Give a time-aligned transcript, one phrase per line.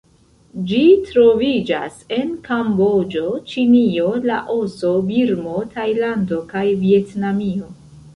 [0.69, 0.77] Ĝi
[1.07, 7.69] troviĝas en Kamboĝo, Ĉinio, Laoso, Birmo, Tajlando kaj Vjetnamio.